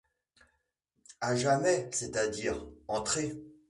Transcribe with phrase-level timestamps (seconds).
[1.19, 3.39] À jamais, c’est-à-dire: Entrez.